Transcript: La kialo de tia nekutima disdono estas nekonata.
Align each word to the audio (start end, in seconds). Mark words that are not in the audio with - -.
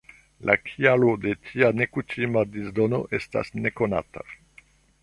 La 0.49 0.53
kialo 0.69 1.11
de 1.25 1.33
tia 1.49 1.69
nekutima 1.81 2.45
disdono 2.57 3.05
estas 3.21 3.55
nekonata. 3.61 4.31